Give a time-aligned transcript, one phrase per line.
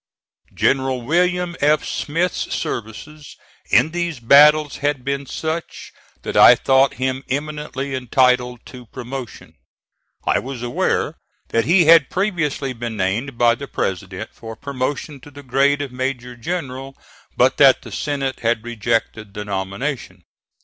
[0.55, 1.85] General William F.
[1.85, 3.35] Smith's services
[3.69, 5.93] in these battles had been such
[6.23, 9.53] that I thought him eminently entitled to promotion.
[10.25, 11.17] I was aware
[11.49, 15.91] that he had previously been named by the President for promotion to the grade of
[15.91, 16.97] major general,
[17.37, 20.23] but that the Senate had rejected the nomination.